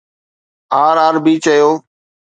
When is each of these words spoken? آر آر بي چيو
آر 0.85 0.97
آر 1.07 1.15
بي 1.23 1.33
چيو 1.43 1.69